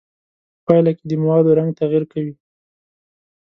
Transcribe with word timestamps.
په 0.55 0.59
پایله 0.65 0.91
کې 0.97 1.03
د 1.07 1.11
موادو 1.21 1.57
رنګ 1.59 1.69
تغیر 1.79 2.03
کوي. 2.11 2.33